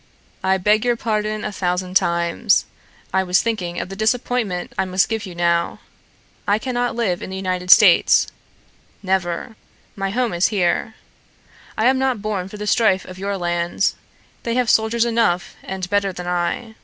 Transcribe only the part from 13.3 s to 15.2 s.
land. They have soldiers